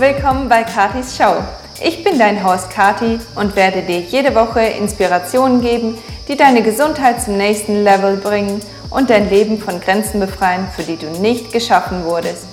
[0.00, 1.44] willkommen bei Katis Show.
[1.84, 7.22] Ich bin dein Host Kati und werde dir jede Woche Inspirationen geben, die deine Gesundheit
[7.22, 12.04] zum nächsten Level bringen und dein Leben von Grenzen befreien, für die du nicht geschaffen
[12.04, 12.46] wurdest.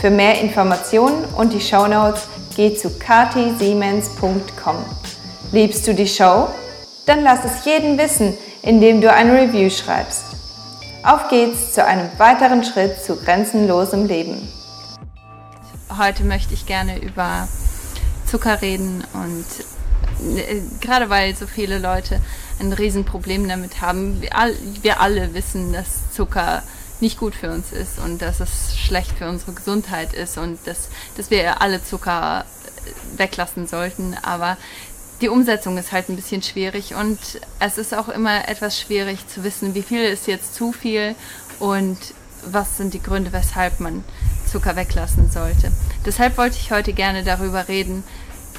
[0.00, 2.22] Für mehr Informationen und die Show Notes
[2.56, 4.76] geh zu katisiemens.com.
[5.52, 6.48] Liebst du die Show?
[7.04, 8.32] Dann lass es jeden wissen,
[8.62, 10.24] indem du ein Review schreibst.
[11.02, 14.53] Auf geht's zu einem weiteren Schritt zu grenzenlosem Leben.
[15.98, 17.48] Heute möchte ich gerne über
[18.26, 19.44] Zucker reden und
[20.36, 22.20] äh, gerade weil so viele Leute
[22.58, 24.20] ein Riesenproblem damit haben.
[24.20, 26.62] Wir, all, wir alle wissen, dass Zucker
[27.00, 30.88] nicht gut für uns ist und dass es schlecht für unsere Gesundheit ist und dass,
[31.16, 34.16] dass wir alle Zucker äh, weglassen sollten.
[34.22, 34.56] Aber
[35.20, 37.18] die Umsetzung ist halt ein bisschen schwierig und
[37.60, 41.14] es ist auch immer etwas schwierig zu wissen, wie viel ist jetzt zu viel
[41.60, 41.98] und
[42.46, 44.04] was sind die Gründe, weshalb man
[44.46, 45.72] Zucker weglassen sollte.
[46.04, 48.04] Deshalb wollte ich heute gerne darüber reden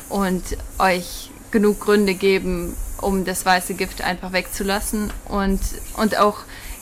[0.10, 0.44] und
[0.80, 5.60] euch genug Gründe geben, um das weiße Gift einfach wegzulassen und,
[5.98, 6.40] und auch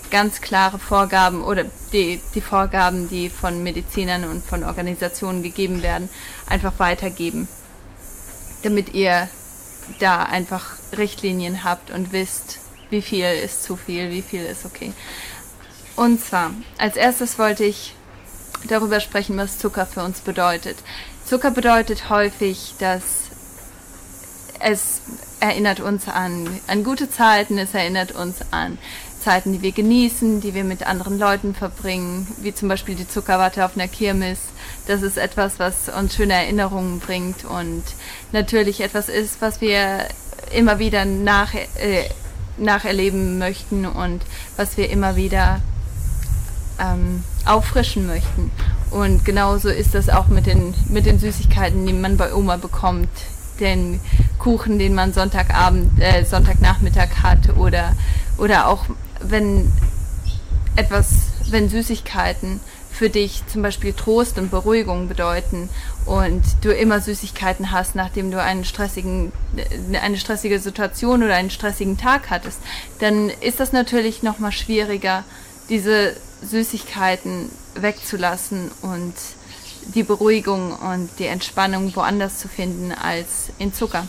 [0.09, 6.09] ganz klare Vorgaben oder die, die Vorgaben, die von Medizinern und von Organisationen gegeben werden,
[6.47, 7.47] einfach weitergeben,
[8.63, 9.27] damit ihr
[9.99, 14.93] da einfach Richtlinien habt und wisst, wie viel ist zu viel, wie viel ist okay.
[15.95, 17.95] Und zwar, als erstes wollte ich
[18.67, 20.77] darüber sprechen, was Zucker für uns bedeutet.
[21.25, 23.03] Zucker bedeutet häufig, dass
[24.59, 25.01] es
[25.39, 28.77] erinnert uns an, an gute Zeiten, es erinnert uns an
[29.19, 33.63] Zeiten, die wir genießen, die wir mit anderen Leuten verbringen, wie zum Beispiel die Zuckerwatte
[33.63, 34.39] auf einer Kirmes.
[34.87, 37.83] Das ist etwas, was uns schöne Erinnerungen bringt und
[38.31, 40.07] natürlich etwas ist, was wir
[40.53, 42.09] immer wieder nach, äh,
[42.57, 44.21] nacherleben möchten und
[44.57, 45.61] was wir immer wieder
[46.79, 48.51] ähm, auffrischen möchten.
[48.91, 53.09] Und genauso ist das auch mit den, mit den Süßigkeiten, die man bei Oma bekommt.
[53.59, 53.99] Den
[54.39, 57.93] Kuchen, den man Sonntagabend, äh, Sonntagnachmittag hat oder,
[58.37, 58.85] oder auch
[59.19, 59.71] wenn
[60.75, 61.09] etwas,
[61.49, 62.59] wenn Süßigkeiten
[62.93, 65.69] für dich zum Beispiel Trost und Beruhigung bedeuten
[66.05, 69.31] und du immer Süßigkeiten hast, nachdem du einen stressigen,
[69.99, 72.59] eine stressige Situation oder einen stressigen Tag hattest,
[72.99, 75.23] dann ist das natürlich nochmal schwieriger,
[75.69, 79.13] diese Süßigkeiten wegzulassen und
[79.95, 84.07] die Beruhigung und die Entspannung woanders zu finden als in Zucker.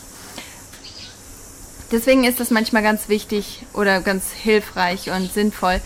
[1.91, 5.81] Deswegen ist es manchmal ganz wichtig oder ganz hilfreich und sinnvoll,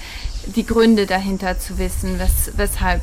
[0.46, 3.02] die Gründe dahinter zu wissen, wes weshalb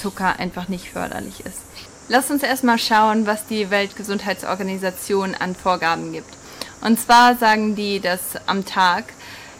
[0.00, 1.60] Zucker einfach nicht förderlich ist.
[2.08, 6.28] Lass uns erstmal schauen, was die Weltgesundheitsorganisation an Vorgaben gibt.
[6.82, 9.04] Und zwar sagen die, dass am Tag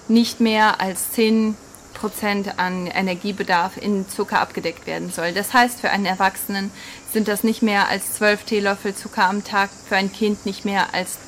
[0.06, 1.56] nicht mehr als 10
[1.97, 5.33] Prozent an Energiebedarf in Zucker abgedeckt werden soll.
[5.33, 6.71] Das heißt, für einen Erwachsenen
[7.12, 10.95] sind das nicht mehr als 12 Teelöffel Zucker am Tag, für ein Kind nicht mehr
[10.95, 11.19] als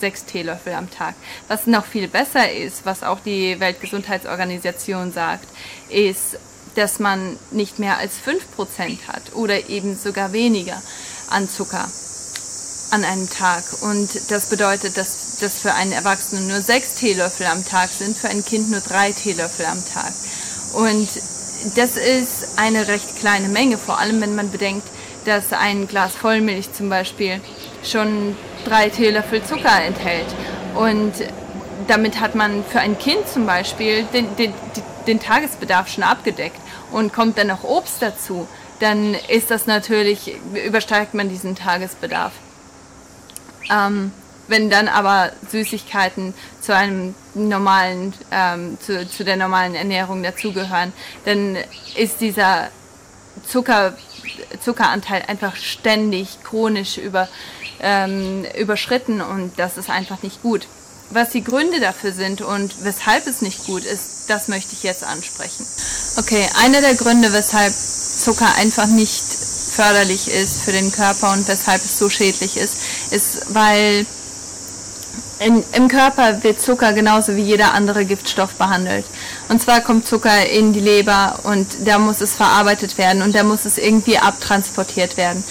[0.00, 1.14] sechs Teelöffel am Tag.
[1.48, 5.46] Was noch viel besser ist, was auch die Weltgesundheitsorganisation sagt,
[5.90, 6.38] ist,
[6.74, 10.82] dass man nicht mehr als 5% hat oder eben sogar weniger
[11.30, 11.86] an Zucker
[12.94, 13.64] an einem Tag.
[13.82, 18.28] Und das bedeutet, dass das für einen Erwachsenen nur sechs Teelöffel am Tag sind, für
[18.28, 20.12] ein Kind nur drei Teelöffel am Tag.
[20.74, 21.08] Und
[21.76, 24.86] das ist eine recht kleine Menge, vor allem wenn man bedenkt,
[25.24, 27.40] dass ein Glas Vollmilch zum Beispiel
[27.82, 30.26] schon drei Teelöffel Zucker enthält.
[30.74, 31.12] Und
[31.88, 34.54] damit hat man für ein Kind zum Beispiel den, den,
[35.06, 36.58] den Tagesbedarf schon abgedeckt
[36.92, 38.46] und kommt dann noch Obst dazu,
[38.80, 42.32] dann ist das natürlich, übersteigt man diesen Tagesbedarf.
[43.70, 44.12] Ähm,
[44.48, 50.92] wenn dann aber Süßigkeiten zu einem normalen, ähm, zu, zu der normalen Ernährung dazugehören,
[51.24, 51.56] dann
[51.96, 52.68] ist dieser
[53.46, 53.96] Zucker,
[54.62, 57.28] Zuckeranteil einfach ständig chronisch über,
[57.80, 60.66] ähm, überschritten und das ist einfach nicht gut.
[61.10, 65.04] Was die Gründe dafür sind und weshalb es nicht gut ist, das möchte ich jetzt
[65.04, 65.66] ansprechen.
[66.16, 71.84] Okay, einer der Gründe, weshalb Zucker einfach nicht förderlich ist für den Körper und weshalb
[71.84, 72.76] es so schädlich ist,
[73.10, 74.06] ist, weil
[75.40, 79.04] in, Im Körper wird Zucker genauso wie jeder andere Giftstoff behandelt.
[79.48, 83.42] Und zwar kommt Zucker in die Leber und da muss es verarbeitet werden und da
[83.42, 85.42] muss es irgendwie abtransportiert werden.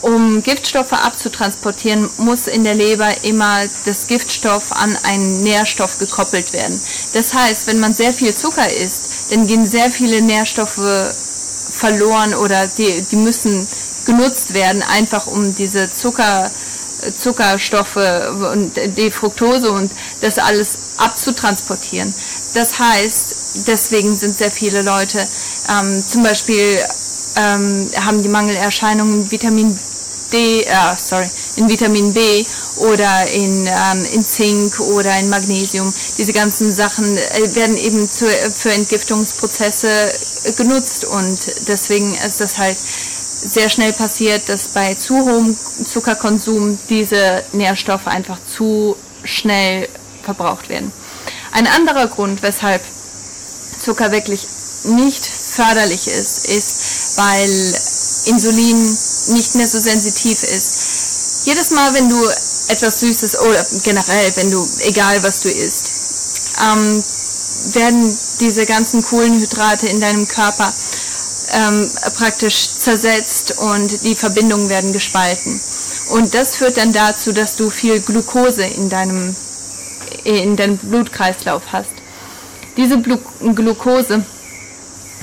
[0.00, 6.80] Um Giftstoffe abzutransportieren, muss in der Leber immer das Giftstoff an einen Nährstoff gekoppelt werden.
[7.14, 10.78] Das heißt, wenn man sehr viel Zucker isst, dann gehen sehr viele Nährstoffe
[11.78, 13.66] verloren oder die, die müssen
[14.04, 16.50] genutzt werden, einfach um diese Zucker
[17.16, 17.96] Zuckerstoffe
[18.52, 19.88] und die Fructose und
[20.20, 22.12] das alles abzutransportieren.
[22.54, 25.24] Das heißt, deswegen sind sehr viele Leute
[25.70, 26.78] ähm, zum Beispiel
[27.36, 29.78] ähm, haben die Mangelerscheinungen Vitamin
[30.32, 31.28] D, äh, sorry,
[31.58, 32.44] in Vitamin B
[32.76, 35.92] oder in, ähm, in Zink oder in Magnesium.
[36.16, 39.88] Diese ganzen Sachen äh, werden eben zu, für Entgiftungsprozesse
[40.56, 41.38] genutzt und
[41.68, 48.38] deswegen ist das halt sehr schnell passiert, dass bei zu hohem Zuckerkonsum diese Nährstoffe einfach
[48.56, 49.88] zu schnell
[50.22, 50.92] verbraucht werden.
[51.52, 52.82] Ein anderer Grund, weshalb
[53.78, 54.46] Zucker wirklich
[54.84, 57.50] nicht förderlich ist, ist, weil
[58.26, 58.76] Insulin
[59.32, 60.87] nicht mehr so sensitiv ist.
[61.48, 62.28] Jedes Mal, wenn du
[62.68, 65.92] etwas Süßes oder generell, wenn du, egal was du isst,
[66.60, 67.02] ähm,
[67.72, 70.70] werden diese ganzen Kohlenhydrate in deinem Körper
[71.54, 75.58] ähm, praktisch zersetzt und die Verbindungen werden gespalten.
[76.10, 79.34] Und das führt dann dazu, dass du viel Glucose in deinem,
[80.24, 81.88] in deinem Blutkreislauf hast.
[82.76, 83.16] Diese Blu
[83.54, 84.22] Glucose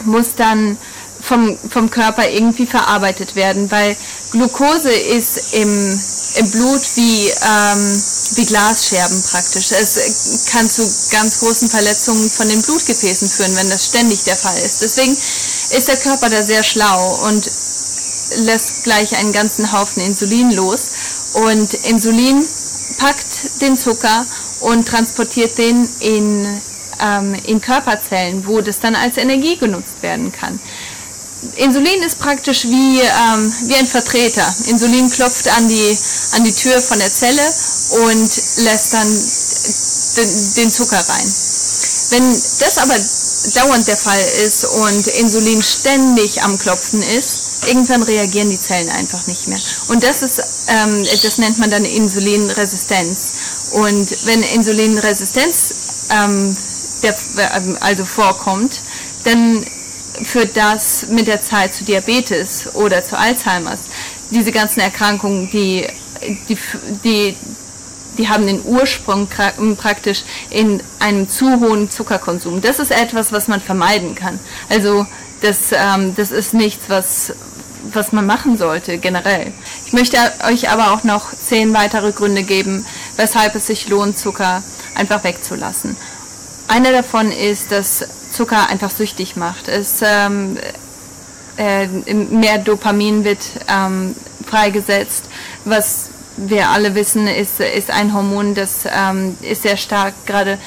[0.05, 0.75] muss dann
[1.21, 3.95] vom, vom Körper irgendwie verarbeitet werden, weil
[4.31, 5.99] Glucose ist im,
[6.37, 8.03] im Blut wie, ähm,
[8.35, 9.71] wie Glasscherben praktisch.
[9.71, 14.57] Es kann zu ganz großen Verletzungen von den Blutgefäßen führen, wenn das ständig der Fall
[14.57, 14.81] ist.
[14.81, 17.49] Deswegen ist der Körper da sehr schlau und
[18.37, 20.91] lässt gleich einen ganzen Haufen Insulin los.
[21.33, 22.45] Und Insulin
[22.97, 24.25] packt den Zucker
[24.61, 26.61] und transportiert den in,
[27.01, 30.59] ähm, in Körperzellen, wo das dann als Energie genutzt werden kann.
[31.55, 34.45] Insulin ist praktisch wie, ähm, wie ein Vertreter.
[34.67, 35.97] Insulin klopft an die,
[36.33, 37.41] an die Tür von der Zelle
[38.05, 41.33] und lässt dann den, den Zucker rein.
[42.11, 42.95] Wenn das aber
[43.53, 49.25] dauernd der Fall ist und Insulin ständig am Klopfen ist, irgendwann reagieren die Zellen einfach
[49.27, 49.59] nicht mehr.
[49.87, 53.33] Und das ist, ähm, das nennt man dann Insulinresistenz.
[53.71, 55.73] Und wenn Insulinresistenz
[56.09, 56.55] ähm,
[57.03, 57.15] der,
[57.81, 58.81] also vorkommt,
[59.23, 59.65] dann
[60.23, 63.79] führt das mit der Zeit zu Diabetes oder zu Alzheimers.
[64.31, 65.87] Diese ganzen Erkrankungen, die,
[66.49, 66.57] die,
[67.03, 67.35] die,
[68.17, 69.27] die haben den Ursprung
[69.77, 72.61] praktisch in einem zu hohen Zuckerkonsum.
[72.61, 74.39] Das ist etwas, was man vermeiden kann.
[74.69, 75.05] Also
[75.41, 77.33] das, ähm, das ist nichts, was,
[77.93, 79.53] was man machen sollte generell.
[79.85, 80.17] Ich möchte
[80.47, 82.85] euch aber auch noch zehn weitere Gründe geben,
[83.17, 84.63] weshalb es sich lohnt, Zucker
[84.95, 85.95] einfach wegzulassen.
[86.67, 89.67] Einer davon ist, dass Zucker einfach süchtig macht.
[89.67, 90.57] Es, ähm,
[91.57, 93.39] äh, mehr Dopamin wird
[93.69, 94.15] ähm,
[94.45, 95.25] freigesetzt,
[95.63, 100.57] was wir alle wissen, ist, ist ein Hormon, das ähm, ist sehr stark, gerade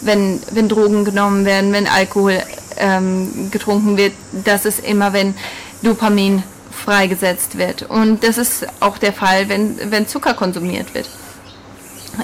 [0.00, 2.42] wenn, wenn Drogen genommen werden, wenn Alkohol
[2.78, 4.14] ähm, getrunken wird,
[4.44, 5.34] das ist immer, wenn
[5.82, 7.82] Dopamin freigesetzt wird.
[7.82, 11.10] Und das ist auch der Fall, wenn, wenn Zucker konsumiert wird.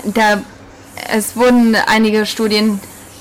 [0.04, 0.40] Da,
[1.12, 2.80] es wurden einige Studien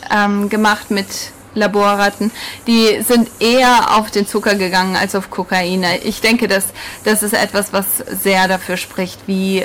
[0.09, 1.07] ähm, gemacht mit
[1.55, 2.31] Laborratten,
[2.67, 5.85] die sind eher auf den Zucker gegangen als auf Kokain.
[6.03, 6.65] Ich denke, dass
[7.03, 7.85] das ist etwas, was
[8.21, 9.63] sehr dafür spricht, wie,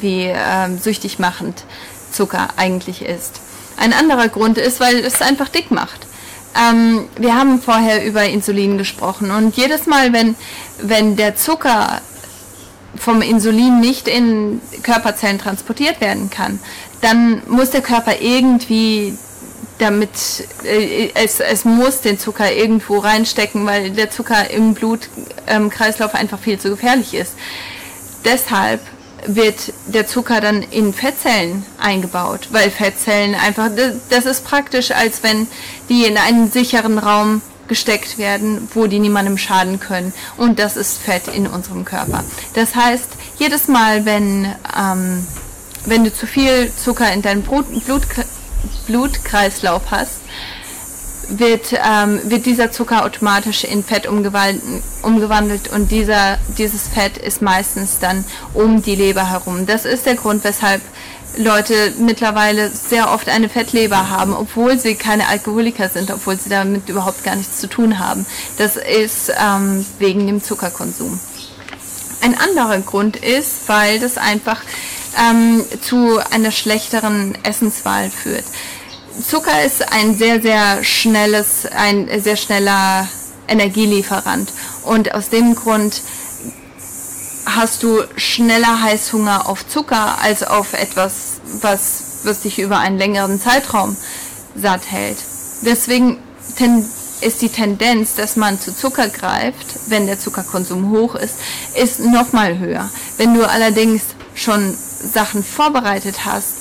[0.00, 1.64] wie ähm, süchtig machend
[2.12, 3.40] Zucker eigentlich ist.
[3.76, 6.06] Ein anderer Grund ist, weil es einfach dick macht.
[6.56, 10.34] Ähm, wir haben vorher über Insulin gesprochen und jedes Mal, wenn,
[10.80, 12.00] wenn der Zucker
[12.96, 16.58] vom Insulin nicht in Körperzellen transportiert werden kann,
[17.00, 19.16] dann muss der Körper irgendwie
[19.78, 20.10] damit
[20.64, 26.38] äh, es, es muss den Zucker irgendwo reinstecken, weil der Zucker im Blutkreislauf ähm, einfach
[26.38, 27.34] viel zu gefährlich ist.
[28.24, 28.80] Deshalb
[29.26, 33.68] wird der Zucker dann in Fettzellen eingebaut, weil Fettzellen einfach,
[34.10, 35.46] das ist praktisch, als wenn
[35.88, 40.12] die in einen sicheren Raum gesteckt werden, wo die niemandem schaden können.
[40.36, 42.24] Und das ist Fett in unserem Körper.
[42.54, 43.08] Das heißt,
[43.38, 45.26] jedes Mal, wenn, ähm,
[45.84, 48.02] wenn du zu viel Zucker in deinem Blut, Blut,
[48.86, 50.20] Blutkreislauf hast,
[51.28, 57.98] wird, ähm, wird dieser Zucker automatisch in Fett umgewandelt, und dieser, dieses Fett ist meistens
[57.98, 59.66] dann um die Leber herum.
[59.66, 60.80] Das ist der Grund, weshalb
[61.36, 66.88] Leute mittlerweile sehr oft eine Fettleber haben, obwohl sie keine Alkoholiker sind, obwohl sie damit
[66.88, 68.26] überhaupt gar nichts zu tun haben.
[68.56, 71.20] Das ist ähm, wegen dem Zuckerkonsum.
[72.20, 74.60] Ein anderer Grund ist, weil das einfach
[75.16, 78.44] ähm, zu einer schlechteren Essenswahl führt.
[79.26, 83.08] Zucker ist ein sehr, sehr schnelles, ein sehr schneller
[83.48, 84.52] Energielieferant.
[84.84, 86.02] Und aus dem Grund
[87.46, 93.40] hast du schneller Heißhunger auf Zucker als auf etwas, was, was dich über einen längeren
[93.40, 93.96] Zeitraum
[94.54, 95.18] satt hält.
[95.62, 96.18] Deswegen
[97.20, 101.36] ist die Tendenz, dass man zu Zucker greift, wenn der Zuckerkonsum hoch ist,
[101.74, 102.88] ist nochmal höher.
[103.16, 104.02] Wenn du allerdings
[104.34, 106.54] schon Sachen vorbereitet hast,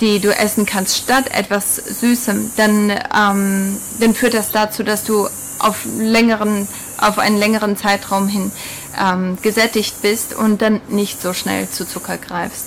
[0.00, 5.28] die du essen kannst, statt etwas Süßem, dann, ähm, dann führt das dazu, dass du
[5.58, 6.66] auf längeren,
[6.98, 8.50] auf einen längeren Zeitraum hin
[9.00, 12.66] ähm, gesättigt bist und dann nicht so schnell zu Zucker greifst.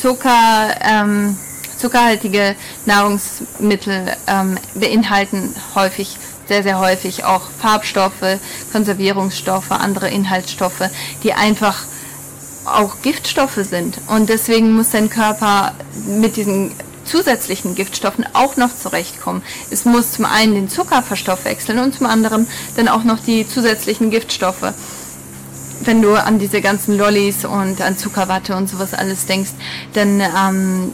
[0.00, 1.36] Zucker, ähm,
[1.76, 2.54] zuckerhaltige
[2.86, 8.38] Nahrungsmittel ähm, beinhalten häufig, sehr, sehr häufig auch Farbstoffe,
[8.72, 10.88] Konservierungsstoffe, andere Inhaltsstoffe,
[11.22, 11.84] die einfach
[12.64, 13.98] auch Giftstoffe sind.
[14.06, 15.72] Und deswegen muss dein Körper
[16.06, 16.72] mit diesen
[17.04, 19.42] zusätzlichen Giftstoffen auch noch zurechtkommen.
[19.70, 24.10] Es muss zum einen den Zucker verstoffwechseln und zum anderen dann auch noch die zusätzlichen
[24.10, 24.72] Giftstoffe.
[25.82, 29.50] Wenn du an diese ganzen Lollis und an Zuckerwatte und sowas alles denkst,
[29.94, 30.92] dann ähm,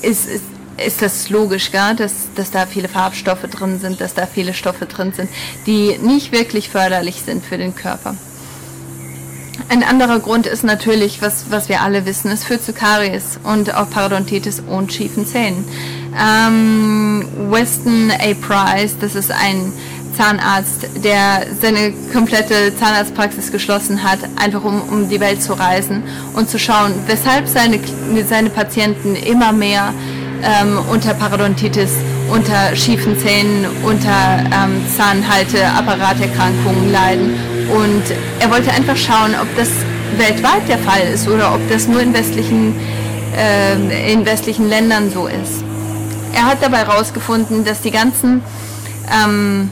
[0.00, 0.44] ist, ist,
[0.84, 1.94] ist das logisch, gell?
[1.94, 5.28] Dass, dass da viele Farbstoffe drin sind, dass da viele Stoffe drin sind,
[5.66, 8.16] die nicht wirklich förderlich sind für den Körper.
[9.68, 13.74] Ein anderer Grund ist natürlich, was, was wir alle wissen, es führt zu Karies und
[13.74, 15.64] auch Parodontitis und schiefen Zähnen.
[16.18, 18.34] Ähm, Weston A.
[18.34, 19.72] Price, das ist ein
[20.16, 26.02] Zahnarzt, der seine komplette Zahnarztpraxis geschlossen hat, einfach um, um die Welt zu reisen
[26.34, 27.78] und zu schauen, weshalb seine,
[28.28, 29.94] seine Patienten immer mehr
[30.42, 31.92] ähm, unter Parodontitis,
[32.32, 37.34] unter schiefen Zähnen, unter ähm, Zahnhalteapparaterkrankungen leiden
[37.70, 38.02] und
[38.40, 39.68] er wollte einfach schauen, ob das
[40.16, 42.74] weltweit der Fall ist oder ob das nur in westlichen,
[43.36, 45.62] äh, in westlichen Ländern so ist.
[46.34, 48.42] Er hat dabei herausgefunden, dass die ganzen,
[49.12, 49.68] ähm,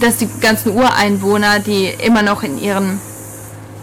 [0.00, 3.00] dass die ganzen Ureinwohner, die immer noch in ihren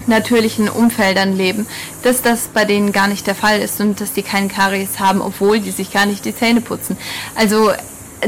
[0.08, 1.68] natürlichen Umfeldern leben,
[2.04, 5.22] dass das bei denen gar nicht der Fall ist und dass die keinen Karies haben,
[5.22, 6.98] obwohl die sich gar nicht die Zähne putzen.
[7.36, 7.72] Also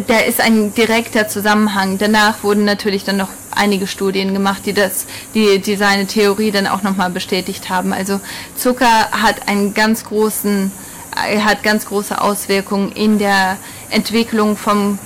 [0.07, 1.97] da ist ein direkter Zusammenhang.
[1.97, 6.67] Danach wurden natürlich dann noch einige Studien gemacht, die das, die, die seine Theorie dann
[6.67, 7.93] auch nochmal bestätigt haben.
[7.93, 8.21] Also
[8.55, 10.71] Zucker hat einen ganz großen,
[11.15, 13.57] hat ganz große Auswirkungen in der
[13.89, 14.97] Entwicklung vom,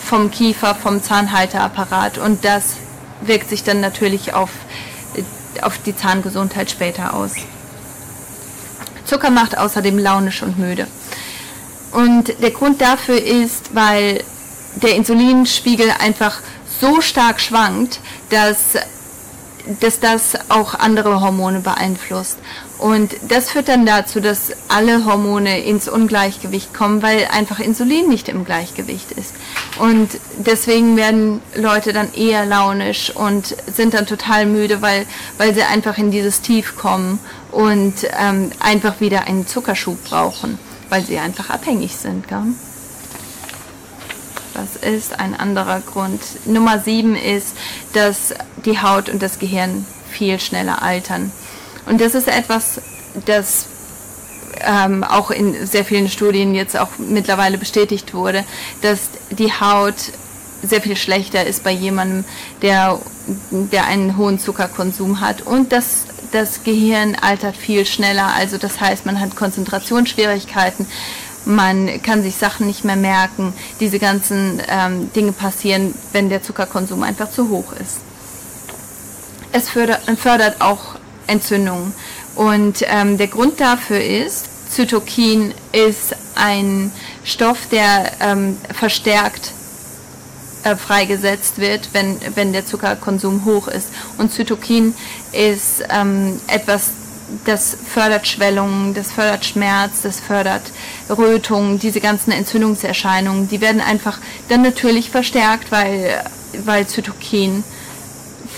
[0.00, 2.76] vom Kiefer, vom Zahnhalteapparat und das
[3.20, 4.50] wirkt sich dann natürlich auf,
[5.62, 7.34] auf die Zahngesundheit später aus.
[9.04, 10.88] Zucker macht außerdem launisch und müde.
[11.92, 14.22] Und der Grund dafür ist, weil
[14.76, 16.40] der Insulinspiegel einfach
[16.80, 18.74] so stark schwankt, dass,
[19.80, 22.38] dass das auch andere Hormone beeinflusst.
[22.78, 28.28] Und das führt dann dazu, dass alle Hormone ins Ungleichgewicht kommen, weil einfach Insulin nicht
[28.28, 29.34] im Gleichgewicht ist.
[29.78, 30.08] Und
[30.38, 35.06] deswegen werden Leute dann eher launisch und sind dann total müde, weil,
[35.38, 37.20] weil sie einfach in dieses Tief kommen
[37.52, 40.58] und ähm, einfach wieder einen Zuckerschub brauchen,
[40.92, 42.28] weil sie einfach abhängig sind.
[42.28, 42.44] Gell?
[44.52, 46.20] Das ist ein anderer Grund.
[46.44, 47.56] Nummer sieben ist,
[47.94, 48.34] dass
[48.66, 51.32] die Haut und das Gehirn viel schneller altern.
[51.86, 52.82] Und das ist etwas,
[53.24, 53.68] das
[54.60, 58.44] ähm, auch in sehr vielen Studien jetzt auch mittlerweile bestätigt wurde,
[58.82, 60.12] dass die Haut
[60.62, 62.26] sehr viel schlechter ist bei jemandem,
[62.60, 62.98] der,
[63.50, 68.28] der einen hohen Zuckerkonsum hat und dass das Gehirn altert viel schneller.
[68.34, 70.86] Also das heißt, man hat Konzentrationsschwierigkeiten,
[71.44, 73.52] man kann sich Sachen nicht mehr merken.
[73.80, 77.98] Diese ganzen ähm, Dinge passieren, wenn der Zuckerkonsum einfach zu hoch ist.
[79.52, 80.96] Es fördert, fördert auch
[81.26, 81.92] Entzündungen.
[82.34, 86.92] Und ähm, der Grund dafür ist, Zytokin ist ein
[87.24, 89.52] Stoff, der ähm, verstärkt
[90.64, 93.88] äh, freigesetzt wird, wenn, wenn der Zuckerkonsum hoch ist.
[94.18, 94.94] Und Zytokin
[95.32, 96.90] ist ähm, etwas,
[97.44, 100.62] das fördert Schwellungen, das fördert Schmerz, das fördert
[101.08, 106.22] Rötungen, diese ganzen Entzündungserscheinungen, die werden einfach dann natürlich verstärkt, weil,
[106.64, 107.64] weil Zytokin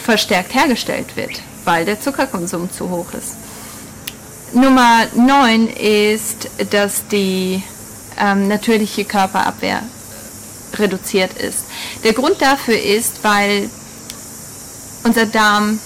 [0.03, 3.37] verstärkt hergestellt wird, weil der Zuckerkonsum zu hoch ist.
[4.53, 7.63] Nummer 9 ist, dass die
[8.21, 9.83] ähm, natürliche Körperabwehr
[10.79, 11.65] reduziert ist.
[12.03, 13.69] Der Grund dafür ist, weil
[15.05, 15.79] unser Darm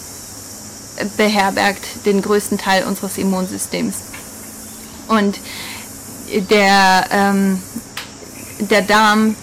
[1.16, 3.96] beherbergt den größten Teil unseres Immunsystems.
[5.08, 5.38] Und
[6.50, 7.62] der, ähm,
[8.58, 9.36] der Darm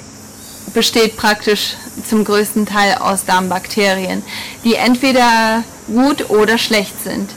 [0.74, 1.76] besteht praktisch
[2.08, 4.22] zum größten Teil aus Darmbakterien,
[4.64, 7.30] die entweder gut oder schlecht sind.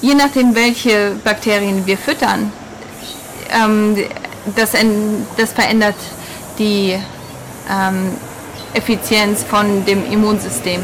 [0.00, 2.52] Je nachdem, welche Bakterien wir füttern,
[3.50, 3.96] ähm,
[4.54, 4.72] das,
[5.36, 5.96] das, verändert
[6.58, 6.98] die
[7.70, 8.12] ähm,
[8.74, 10.80] Effizienz von dem Immunsystem.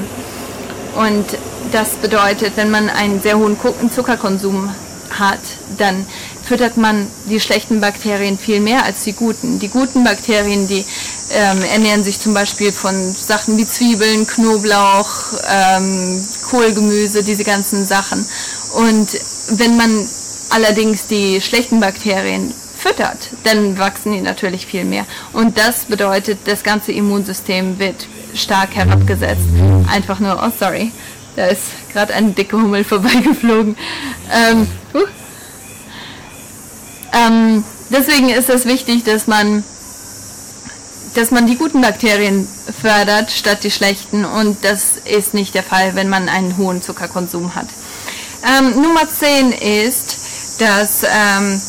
[0.95, 1.27] Und
[1.73, 3.57] das bedeutet, wenn man einen sehr hohen
[3.91, 4.71] Zuckerkonsum
[5.19, 5.41] hat,
[5.79, 6.07] dann
[6.43, 9.59] füttert man die schlechten Bakterien viel mehr als die guten.
[9.59, 10.85] Die guten Bakterien, die
[11.31, 15.09] ähm, ernähren sich zum Beispiel von Sachen wie Zwiebeln, Knoblauch,
[15.49, 18.27] ähm, Kohlgemüse, diese ganzen Sachen.
[18.75, 19.19] Und
[19.59, 20.09] wenn man
[20.51, 25.07] allerdings die schlechten Bakterien füttert, dann wachsen die natürlich viel mehr.
[25.33, 29.47] Und das bedeutet, das ganze Immunsystem wird stark herabgesetzt.
[29.89, 30.91] Einfach nur, oh sorry,
[31.37, 31.63] Da ist
[31.93, 33.77] gerade ein dicker Hummel vorbeigeflogen.
[34.33, 34.99] Ähm, uh.
[37.13, 39.63] ähm, deswegen ist es wichtig, dass man,
[41.15, 42.47] dass man die guten Bakterien
[42.83, 44.25] fördert statt die schlechten.
[44.25, 47.69] Und das ist nicht der Fall, wenn man einen hohen Zuckerkonsum hat.
[48.45, 51.61] Ähm, Nummer 10 ist, dass ähm,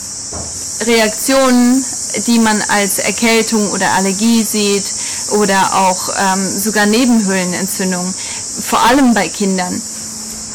[0.85, 1.83] Reaktionen,
[2.27, 4.83] die man als Erkältung oder Allergie sieht
[5.39, 8.05] oder auch ähm, sogar Nebenhöhlenentzündung,
[8.63, 9.81] vor allem bei Kindern.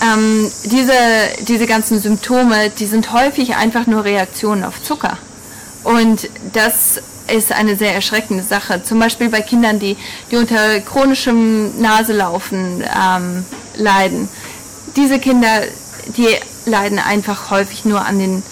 [0.01, 0.93] Ähm, diese,
[1.41, 5.19] diese ganzen Symptome, die sind häufig einfach nur Reaktionen auf Zucker.
[5.83, 7.01] Und das
[7.35, 8.83] ist eine sehr erschreckende Sache.
[8.83, 9.97] Zum Beispiel bei Kindern, die,
[10.31, 13.45] die unter chronischem Naselaufen ähm,
[13.77, 14.29] leiden.
[14.97, 15.63] Diese Kinder,
[16.17, 16.29] die
[16.67, 18.43] leiden einfach häufig nur an den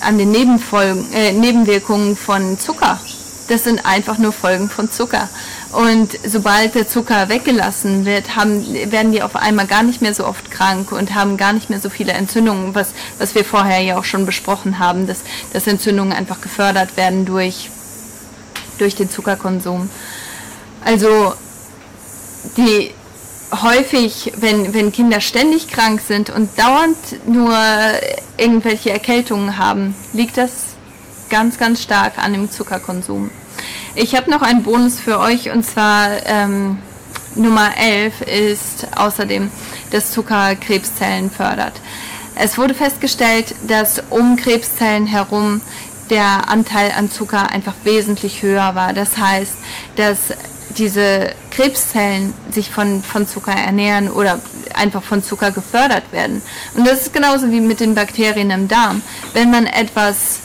[0.00, 3.00] an den Nebenfolgen, äh, Nebenwirkungen von Zucker.
[3.48, 5.28] Das sind einfach nur Folgen von Zucker.
[5.72, 10.26] Und sobald der Zucker weggelassen wird, haben, werden die auf einmal gar nicht mehr so
[10.26, 12.88] oft krank und haben gar nicht mehr so viele Entzündungen, was,
[13.18, 15.22] was wir vorher ja auch schon besprochen haben, dass,
[15.52, 17.70] dass Entzündungen einfach gefördert werden durch,
[18.78, 19.90] durch den Zuckerkonsum.
[20.84, 21.34] Also
[22.56, 22.92] die,
[23.52, 27.56] häufig, wenn, wenn Kinder ständig krank sind und dauernd nur
[28.36, 30.76] irgendwelche Erkältungen haben, liegt das
[31.30, 33.30] ganz, ganz stark an dem Zuckerkonsum.
[33.94, 36.78] Ich habe noch einen Bonus für euch und zwar ähm,
[37.34, 39.50] Nummer 11 ist außerdem,
[39.90, 41.74] dass Zucker Krebszellen fördert.
[42.34, 45.60] Es wurde festgestellt, dass um Krebszellen herum
[46.10, 48.92] der Anteil an Zucker einfach wesentlich höher war.
[48.92, 49.54] Das heißt,
[49.96, 50.18] dass
[50.78, 54.40] diese Krebszellen sich von, von Zucker ernähren oder
[54.74, 56.42] einfach von Zucker gefördert werden.
[56.74, 59.02] Und das ist genauso wie mit den Bakterien im Darm.
[59.32, 60.40] Wenn man etwas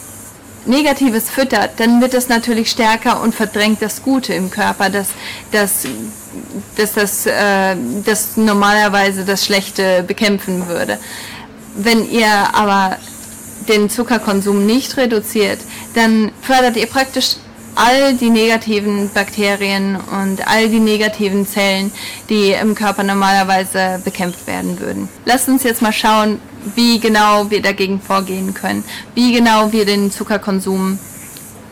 [0.66, 5.10] Negatives füttert, dann wird es natürlich stärker und verdrängt das Gute im Körper, das,
[5.52, 5.88] das,
[6.76, 11.00] das, das, äh, das normalerweise das Schlechte bekämpfen würde.
[11.76, 12.98] Wenn ihr aber
[13.68, 15.60] den Zuckerkonsum nicht reduziert,
[15.96, 17.38] dann fördert ihr praktisch
[17.76, 21.92] all die negativen Bakterien und all die negativen Zellen,
[22.30, 25.10] die im Körper normalerweise bekämpft werden würden.
[25.26, 26.40] Lasst uns jetzt mal schauen,
[26.76, 28.84] wie genau wir dagegen vorgehen können,
[29.16, 31.00] wie genau wir den Zuckerkonsum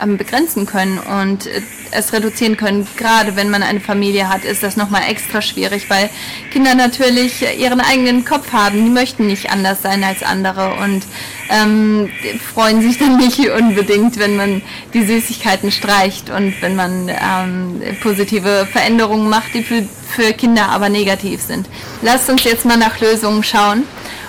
[0.05, 2.87] begrenzen können und äh, es reduzieren können.
[2.97, 6.09] Gerade wenn man eine Familie hat, ist das nochmal extra schwierig, weil
[6.51, 8.83] Kinder natürlich ihren eigenen Kopf haben.
[8.83, 11.03] Die möchten nicht anders sein als andere und
[11.49, 12.09] ähm,
[12.53, 14.61] freuen sich dann nicht unbedingt, wenn man
[14.93, 20.89] die Süßigkeiten streicht und wenn man ähm, positive Veränderungen macht, die für, für Kinder aber
[20.89, 21.67] negativ sind.
[22.01, 23.83] Lasst uns jetzt mal nach Lösungen schauen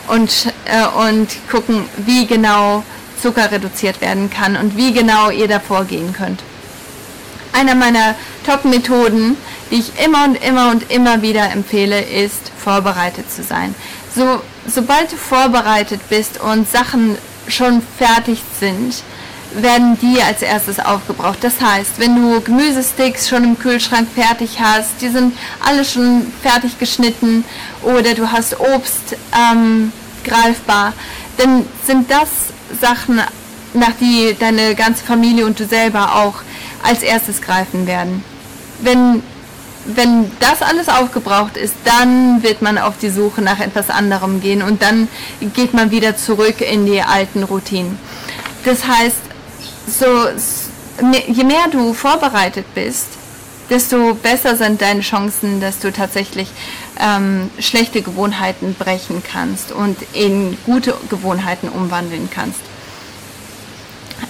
[0.08, 2.82] und, äh, und gucken, wie genau
[3.20, 6.42] Zucker reduziert werden kann und wie genau ihr da vorgehen könnt.
[7.52, 8.14] Einer meiner
[8.46, 9.36] Top-Methoden,
[9.70, 13.74] die ich immer und immer und immer wieder empfehle, ist vorbereitet zu sein.
[14.14, 17.16] So, sobald du vorbereitet bist und Sachen
[17.48, 19.02] schon fertig sind,
[19.54, 21.38] werden die als erstes aufgebraucht.
[21.42, 26.78] Das heißt, wenn du Gemüsesticks schon im Kühlschrank fertig hast, die sind alle schon fertig
[26.78, 27.44] geschnitten
[27.82, 29.92] oder du hast Obst ähm,
[30.24, 30.92] greifbar,
[31.36, 32.28] dann sind das
[32.80, 33.20] Sachen,
[33.74, 36.34] nach die deine ganze Familie und du selber auch
[36.82, 38.24] als erstes greifen werden.
[38.80, 39.22] Wenn,
[39.86, 44.62] wenn das alles aufgebraucht ist, dann wird man auf die Suche nach etwas anderem gehen
[44.62, 45.08] und dann
[45.54, 47.98] geht man wieder zurück in die alten Routinen.
[48.64, 49.16] Das heißt,
[49.86, 50.06] so,
[51.28, 53.19] je mehr du vorbereitet bist,
[53.70, 56.48] desto besser sind deine Chancen, dass du tatsächlich
[57.00, 62.60] ähm, schlechte Gewohnheiten brechen kannst und in gute Gewohnheiten umwandeln kannst.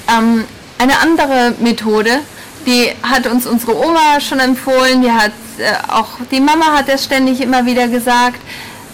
[0.08, 0.44] Ähm,
[0.78, 2.20] eine andere Methode,
[2.66, 7.04] die hat uns unsere Oma schon empfohlen, die hat äh, auch die Mama hat das
[7.04, 8.40] ständig immer wieder gesagt.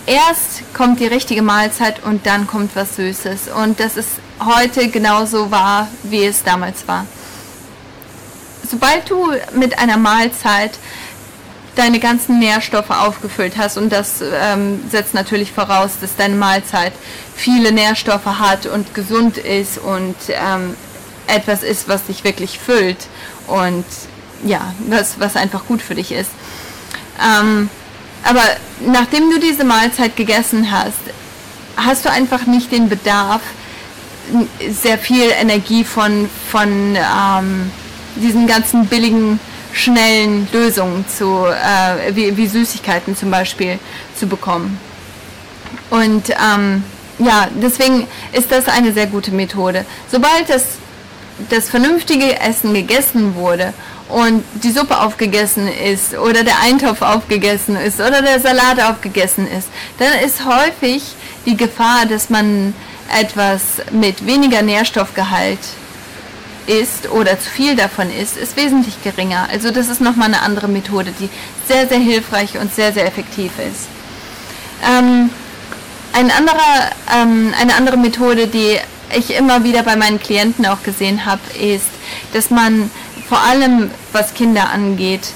[0.07, 3.49] Erst kommt die richtige Mahlzeit und dann kommt was Süßes.
[3.49, 4.11] Und das ist
[4.45, 7.07] heute genauso wahr, wie es damals war.
[8.71, 10.73] Sobald du mit einer Mahlzeit
[11.77, 16.93] deine ganzen Nährstoffe aufgefüllt hast und das ähm, setzt natürlich voraus, dass deine Mahlzeit
[17.35, 20.75] viele Nährstoffe hat und gesund ist und ähm,
[21.27, 23.09] etwas ist, was dich wirklich füllt
[23.47, 23.85] und
[24.45, 26.31] ja, was, was einfach gut für dich ist.
[27.23, 27.69] Ähm,
[28.25, 28.43] aber
[28.81, 30.95] nachdem du diese Mahlzeit gegessen hast,
[31.77, 33.43] hast du einfach nicht den Bedarf,
[34.71, 37.71] sehr viel Energie von, von ähm,
[38.17, 39.39] diesen ganzen billigen,
[39.73, 43.79] schnellen Lösungen zu, äh, wie, wie, Süßigkeiten zum Beispiel,
[44.19, 44.81] zu bekommen.
[45.91, 46.83] Und ähm,
[47.19, 49.85] ja, deswegen ist das eine sehr gute Methode.
[50.11, 50.79] Sobald das
[51.51, 53.73] das vernünftige Essen gegessen wurde
[54.09, 59.69] und die Suppe aufgegessen ist oder der Eintopf aufgegessen ist oder der Salat aufgegessen ist,
[59.99, 61.03] dann ist häufig
[61.45, 62.75] die Gefahr, dass man
[63.21, 65.59] etwas mit weniger Nährstoffgehalt
[66.67, 69.49] isst oder zu viel davon isst, ist wesentlich geringer.
[69.51, 71.29] Also das ist nochmal eine andere Methode, die
[71.67, 73.89] sehr, sehr hilfreich und sehr, sehr effektiv ist.
[74.87, 75.31] Ähm,
[76.13, 78.79] ein anderer, ähm, eine andere Methode, die
[79.17, 81.89] ich immer wieder bei meinen Klienten auch gesehen habe, ist,
[82.33, 82.91] dass man
[83.29, 85.29] vor allem, was Kinder angeht,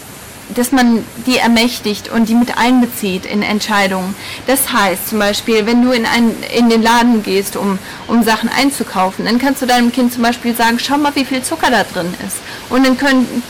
[0.54, 4.14] dass man die ermächtigt und die mit einbezieht in Entscheidungen.
[4.46, 8.48] Das heißt zum Beispiel, wenn du in, ein, in den Laden gehst, um, um Sachen
[8.48, 11.84] einzukaufen, dann kannst du deinem Kind zum Beispiel sagen, schau mal, wie viel Zucker da
[11.84, 12.38] drin ist.
[12.68, 13.42] Und dann können,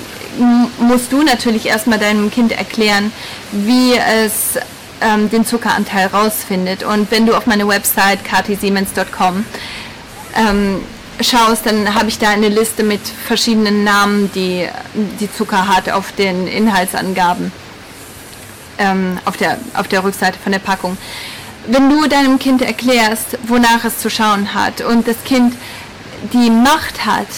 [0.79, 3.13] musst du natürlich erstmal deinem Kind erklären,
[3.53, 4.59] wie es
[5.01, 6.83] ähm, den Zuckeranteil rausfindet.
[6.83, 9.45] Und wenn du auf meine Website katisiemens.com
[10.37, 10.81] ähm,
[11.23, 14.69] schaust, dann habe ich da eine Liste mit verschiedenen Namen, die
[15.19, 17.53] die Zucker hat auf den Inhaltsangaben
[18.81, 20.97] ähm, auf, der, auf der Rückseite von der Packung.
[21.67, 25.55] Wenn du deinem Kind erklärst, wonach es zu schauen hat und das Kind
[26.33, 27.29] die Macht hat,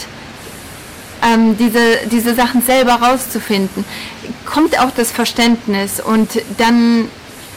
[1.23, 3.85] ähm, diese, diese Sachen selber rauszufinden,
[4.47, 7.09] kommt auch das Verständnis und dann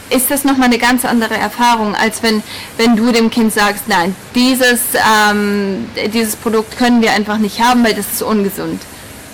[0.10, 2.44] ist das nochmal eine ganz andere Erfahrung, als wenn,
[2.78, 4.82] wenn du dem Kind sagst, nein, dieses,
[5.30, 8.82] ähm, dieses Produkt können wir einfach nicht haben, weil das ist ungesund.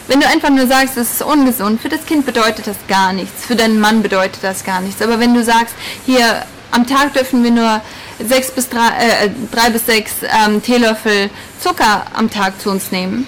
[0.07, 3.45] Wenn du einfach nur sagst, das ist ungesund, für das Kind bedeutet das gar nichts,
[3.45, 5.01] für deinen Mann bedeutet das gar nichts.
[5.01, 7.81] Aber wenn du sagst, hier am Tag dürfen wir nur
[8.19, 10.13] sechs bis drei, äh, drei bis sechs
[10.45, 11.29] ähm, Teelöffel
[11.59, 13.27] Zucker am Tag zu uns nehmen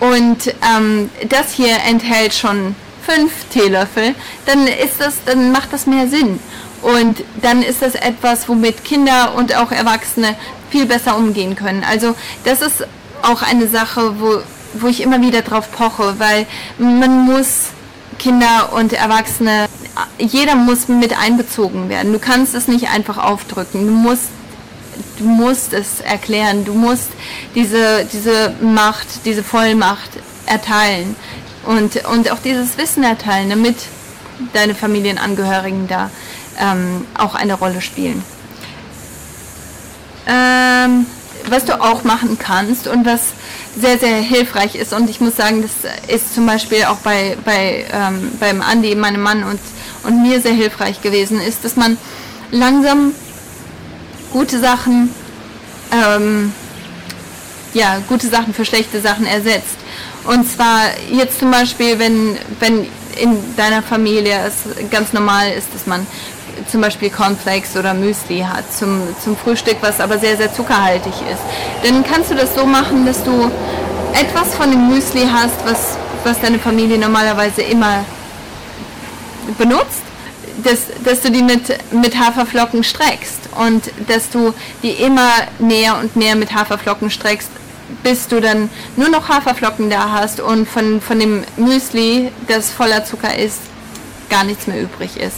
[0.00, 2.74] und ähm, das hier enthält schon
[3.08, 4.14] fünf Teelöffel,
[4.46, 6.38] dann ist das, dann macht das mehr Sinn.
[6.82, 10.36] Und dann ist das etwas, womit Kinder und auch Erwachsene
[10.70, 11.84] viel besser umgehen können.
[11.88, 12.86] Also das ist
[13.22, 14.40] auch eine Sache, wo,
[14.74, 16.46] wo ich immer wieder drauf poche, weil
[16.78, 17.70] man muss
[18.18, 19.66] Kinder und Erwachsene,
[20.18, 22.12] jeder muss mit einbezogen werden.
[22.12, 23.86] Du kannst es nicht einfach aufdrücken.
[23.86, 24.28] Du musst,
[25.18, 26.64] du musst es erklären.
[26.64, 27.08] Du musst
[27.54, 30.10] diese, diese Macht, diese Vollmacht
[30.46, 31.16] erteilen
[31.68, 33.76] und, und auch dieses Wissen erteilen, damit
[34.54, 36.10] deine Familienangehörigen da
[36.58, 38.24] ähm, auch eine Rolle spielen.
[40.26, 41.04] Ähm,
[41.48, 43.20] was du auch machen kannst und was
[43.78, 47.84] sehr, sehr hilfreich ist und ich muss sagen, das ist zum Beispiel auch bei, bei,
[47.92, 49.60] ähm, beim Andi, meinem Mann und,
[50.04, 51.98] und mir sehr hilfreich gewesen, ist, dass man
[52.50, 53.12] langsam
[54.32, 55.14] gute Sachen,
[55.92, 56.52] ähm,
[57.74, 59.76] ja, gute Sachen für schlechte Sachen ersetzt.
[60.24, 62.86] Und zwar jetzt zum Beispiel, wenn, wenn
[63.18, 66.06] in deiner Familie es ganz normal ist, dass man
[66.70, 71.40] zum Beispiel Cornflakes oder Müsli hat zum, zum Frühstück, was aber sehr, sehr zuckerhaltig ist.
[71.82, 73.50] Dann kannst du das so machen, dass du
[74.12, 78.04] etwas von dem Müsli hast, was, was deine Familie normalerweise immer
[79.56, 80.02] benutzt,
[80.64, 84.52] dass, dass du die mit, mit Haferflocken streckst und dass du
[84.82, 87.50] die immer näher und näher mit Haferflocken streckst,
[88.02, 93.04] bis du dann nur noch Haferflocken da hast und von, von dem Müsli, das voller
[93.04, 93.60] Zucker ist,
[94.30, 95.36] gar nichts mehr übrig ist.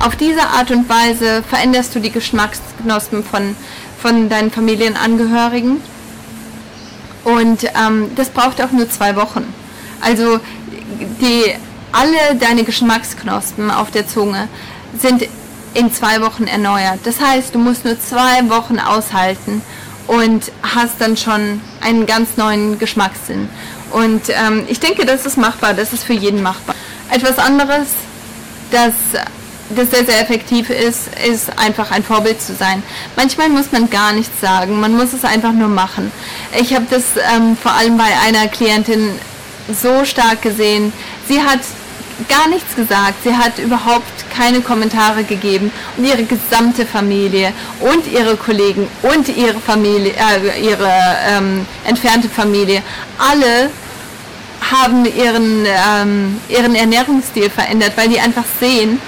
[0.00, 3.56] Auf diese Art und Weise veränderst du die Geschmacksknospen von,
[4.00, 5.80] von deinen Familienangehörigen
[7.24, 9.44] und ähm, das braucht auch nur zwei Wochen.
[10.00, 10.40] Also
[11.20, 11.54] die,
[11.92, 14.48] alle deine Geschmacksknospen auf der Zunge
[14.98, 15.26] sind
[15.72, 17.00] in zwei Wochen erneuert.
[17.04, 19.62] Das heißt, du musst nur zwei Wochen aushalten
[20.06, 23.48] und hast dann schon einen ganz neuen Geschmackssinn.
[23.90, 26.74] Und ähm, ich denke, das ist machbar, das ist für jeden machbar.
[27.10, 27.88] Etwas anderes,
[28.70, 28.92] das,
[29.70, 32.82] das sehr, sehr effektiv ist, ist einfach ein Vorbild zu sein.
[33.16, 36.10] Manchmal muss man gar nichts sagen, man muss es einfach nur machen.
[36.60, 39.10] Ich habe das ähm, vor allem bei einer Klientin
[39.72, 40.92] so stark gesehen.
[41.28, 41.60] Sie hat
[42.28, 43.14] gar nichts gesagt.
[43.24, 49.60] Sie hat überhaupt keine Kommentare gegeben und ihre gesamte Familie und ihre Kollegen und ihre
[49.60, 50.90] Familie, äh, ihre
[51.28, 52.82] ähm, entfernte Familie,
[53.18, 53.70] alle
[54.70, 59.00] haben ihren, ähm, ihren Ernährungsstil verändert, weil die einfach sehen,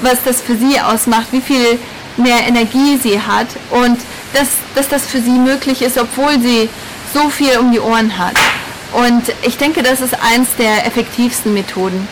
[0.00, 1.78] was das für sie ausmacht, wie viel
[2.16, 3.98] mehr Energie sie hat und
[4.32, 6.68] dass, dass das für sie möglich ist, obwohl sie
[7.12, 8.36] so viel um die Ohren hat.
[8.92, 12.08] Und ich denke, das ist eins der effektivsten Methoden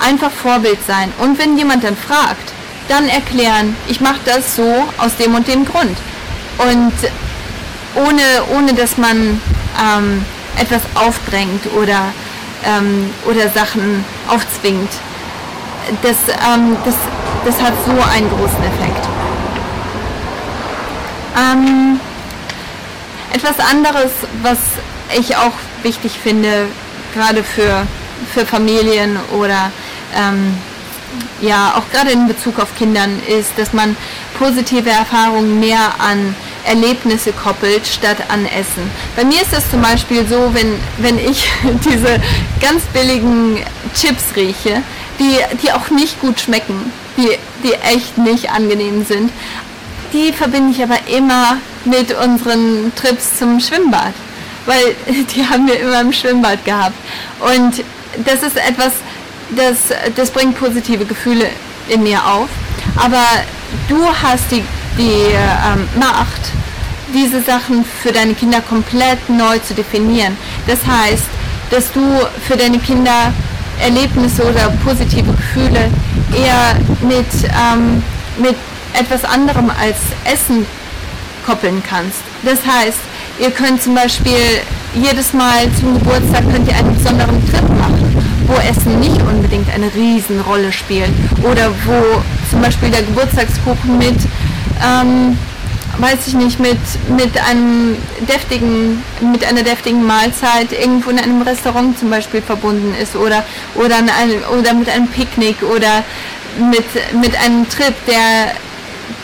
[0.00, 1.12] einfach Vorbild sein.
[1.18, 2.52] Und wenn jemand dann fragt,
[2.88, 5.96] dann erklären, ich mache das so aus dem und dem Grund.
[6.58, 6.92] Und
[7.94, 8.22] ohne,
[8.56, 9.40] ohne dass man
[9.80, 10.24] ähm,
[10.56, 12.12] etwas aufdrängt oder,
[12.64, 14.90] ähm, oder Sachen aufzwingt.
[16.02, 16.94] Das, ähm, das,
[17.44, 19.08] das hat so einen großen Effekt.
[21.36, 22.00] Ähm,
[23.32, 24.10] etwas anderes,
[24.42, 24.58] was
[25.18, 26.66] ich auch wichtig finde,
[27.14, 27.86] gerade für,
[28.34, 29.72] für Familien oder
[30.16, 30.54] ähm,
[31.40, 33.96] ja, auch gerade in Bezug auf Kindern ist, dass man
[34.38, 38.90] positive Erfahrungen mehr an Erlebnisse koppelt statt an Essen.
[39.16, 41.48] Bei mir ist das zum Beispiel so, wenn, wenn ich
[41.84, 42.20] diese
[42.60, 43.58] ganz billigen
[43.94, 44.82] Chips rieche,
[45.18, 47.30] die, die auch nicht gut schmecken, die,
[47.64, 49.30] die echt nicht angenehm sind,
[50.12, 54.12] die verbinde ich aber immer mit unseren Trips zum Schwimmbad,
[54.66, 54.94] weil
[55.34, 56.96] die haben wir immer im Schwimmbad gehabt.
[57.40, 57.84] Und
[58.24, 58.92] das ist etwas,
[59.56, 61.46] das, das bringt positive Gefühle
[61.88, 62.48] in mir auf.
[62.96, 63.24] Aber
[63.88, 64.64] du hast die,
[64.98, 66.52] die ähm, Macht,
[67.14, 70.36] diese Sachen für deine Kinder komplett neu zu definieren.
[70.66, 71.24] Das heißt,
[71.70, 72.00] dass du
[72.46, 73.32] für deine Kinder
[73.80, 75.90] Erlebnisse oder positive Gefühle
[76.34, 78.02] eher mit, ähm,
[78.38, 78.56] mit
[78.92, 80.66] etwas anderem als Essen
[81.46, 82.20] koppeln kannst.
[82.44, 82.98] Das heißt,
[83.38, 84.36] ihr könnt zum Beispiel
[84.94, 87.99] jedes Mal zum Geburtstag könnt ihr einen besonderen Trip machen,
[88.50, 91.10] wo Essen nicht unbedingt eine Riesenrolle spielt
[91.42, 94.16] oder wo zum Beispiel der Geburtstagskuchen mit
[94.84, 95.38] ähm,
[95.98, 97.96] weiß ich nicht, mit, mit einem
[98.28, 103.96] deftigen, mit einer deftigen Mahlzeit irgendwo in einem Restaurant zum Beispiel verbunden ist oder, oder,
[103.96, 106.02] einem, oder mit einem Picknick oder
[106.58, 106.86] mit,
[107.20, 108.54] mit einem Trip, der,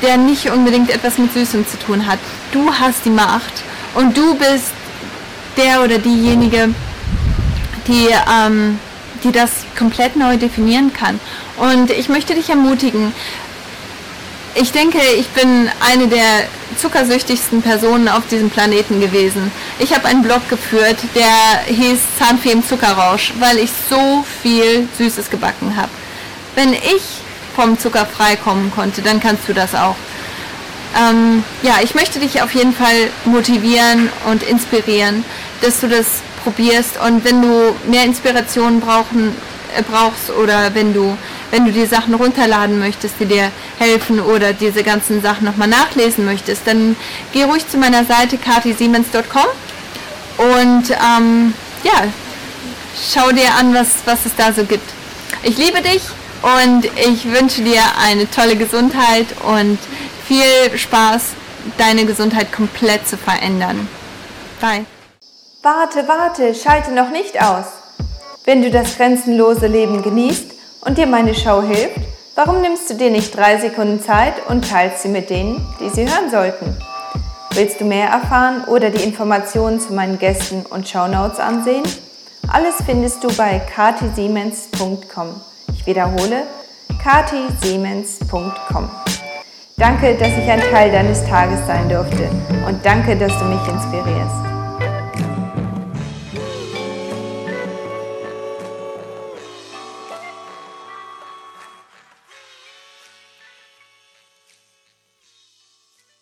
[0.03, 2.19] der nicht unbedingt etwas mit Süßem zu tun hat.
[2.53, 3.63] Du hast die Macht
[3.95, 4.73] und du bist
[5.57, 6.69] der oder diejenige,
[7.87, 8.79] die, ähm,
[9.27, 11.19] die das komplett neu definieren kann.
[11.57, 13.13] Und ich möchte dich ermutigen,
[14.59, 16.47] ich denke, ich bin eine der
[16.81, 19.53] zuckersüchtigsten Personen auf diesem Planeten gewesen.
[19.79, 25.77] Ich habe einen Blog geführt, der hieß Zahnfee Zuckerrausch, weil ich so viel Süßes gebacken
[25.77, 25.91] habe.
[26.55, 27.03] Wenn ich
[27.55, 29.97] vom Zucker freikommen konnte, dann kannst du das auch.
[30.99, 35.25] Ähm, ja, ich möchte dich auf jeden Fall motivieren und inspirieren,
[35.61, 36.07] dass du das
[36.47, 39.35] probierst und wenn du mehr Inspiration brauchen,
[39.77, 41.17] äh, brauchst oder wenn du
[41.51, 46.25] wenn du die Sachen runterladen möchtest, die dir helfen oder diese ganzen Sachen nochmal nachlesen
[46.25, 46.97] möchtest, dann
[47.33, 49.47] geh ruhig zu meiner Seite katisiemens.com
[50.39, 52.05] und ähm, ja,
[53.13, 54.89] schau dir an, was, was es da so gibt.
[55.43, 56.03] Ich liebe dich
[56.43, 59.79] und ich wünsche dir eine tolle Gesundheit und
[60.27, 61.23] viel Spaß,
[61.79, 63.89] deine Gesundheit komplett zu verändern.
[64.61, 64.87] Bye.
[65.67, 67.65] Warte, warte, schalte noch nicht aus.
[68.45, 70.53] Wenn du das grenzenlose Leben genießt,
[70.83, 71.99] und dir meine Show hilft,
[72.37, 76.09] warum nimmst du dir nicht drei Sekunden Zeit und teilst sie mit denen, die sie
[76.09, 76.77] hören sollten?
[77.51, 81.83] Willst du mehr erfahren oder die Informationen zu meinen Gästen und Shownotes ansehen?
[82.47, 85.41] Alles findest du bei katisiemens.com.
[85.75, 86.45] Ich wiederhole,
[87.03, 88.89] katisiemens.com.
[89.77, 92.31] Danke, dass ich ein Teil deines Tages sein durfte
[92.69, 94.56] und danke, dass du mich inspirierst.